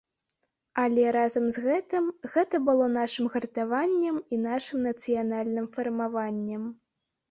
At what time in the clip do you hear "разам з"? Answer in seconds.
1.15-1.73